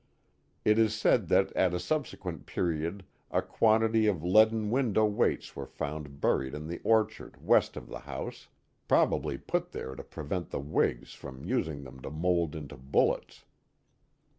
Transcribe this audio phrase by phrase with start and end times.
[0.65, 5.67] It is said that at a subsequent period a quantity of leaden window weights were
[5.67, 8.47] found buried in the orchard west of the house^
[8.87, 13.45] probably put there to prevent the Whigs from using them to mould into bullets.